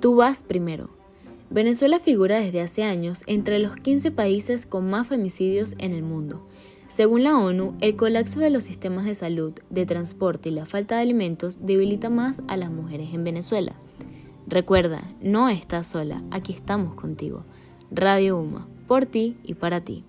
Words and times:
Tú 0.00 0.16
vas 0.16 0.42
primero. 0.42 0.88
Venezuela 1.50 1.98
figura 1.98 2.40
desde 2.40 2.62
hace 2.62 2.84
años 2.84 3.22
entre 3.26 3.58
los 3.58 3.76
15 3.76 4.10
países 4.12 4.64
con 4.64 4.88
más 4.88 5.06
femicidios 5.06 5.74
en 5.76 5.92
el 5.92 6.02
mundo. 6.02 6.46
Según 6.86 7.22
la 7.22 7.36
ONU, 7.36 7.76
el 7.82 7.96
colapso 7.96 8.40
de 8.40 8.48
los 8.48 8.64
sistemas 8.64 9.04
de 9.04 9.14
salud, 9.14 9.52
de 9.68 9.84
transporte 9.84 10.48
y 10.48 10.52
la 10.52 10.64
falta 10.64 10.96
de 10.96 11.02
alimentos 11.02 11.66
debilita 11.66 12.08
más 12.08 12.42
a 12.48 12.56
las 12.56 12.70
mujeres 12.70 13.12
en 13.12 13.24
Venezuela. 13.24 13.74
Recuerda, 14.46 15.02
no 15.20 15.50
estás 15.50 15.86
sola, 15.86 16.24
aquí 16.30 16.54
estamos 16.54 16.94
contigo. 16.94 17.44
Radio 17.90 18.38
UMA, 18.38 18.68
por 18.88 19.04
ti 19.04 19.36
y 19.44 19.54
para 19.54 19.80
ti. 19.80 20.04